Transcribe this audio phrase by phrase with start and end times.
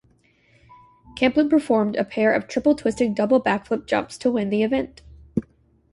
[1.15, 5.03] Camplin performed a pair of triple-twisting, double backflip jumps to win the event.